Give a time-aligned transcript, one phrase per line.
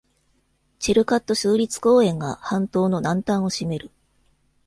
[0.79, 3.91] チルカット州立公園が、半島の南端を占める。